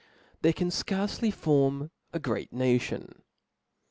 They 0.41 0.51
can 0.51 0.69
fcarcely 0.69 1.31
form 1.31 1.91
a 2.11 2.17
great 2.17 2.51
nation. 2.51 3.21